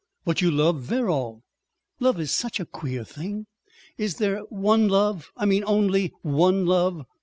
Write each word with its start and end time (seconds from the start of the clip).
"But 0.25 0.41
you 0.41 0.49
love 0.49 0.81
Verrall." 0.81 1.43
"Love 1.99 2.19
is 2.19 2.31
such 2.31 2.59
a 2.59 2.65
queer 2.65 3.03
thing!... 3.05 3.45
Is 3.99 4.15
there 4.15 4.39
one 4.49 4.87
love? 4.87 5.29
I 5.37 5.45
mean, 5.45 5.63
only 5.67 6.11
one 6.23 6.65
love?" 6.65 7.05